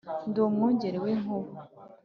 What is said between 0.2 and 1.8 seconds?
ndi umwungeri wi nkuba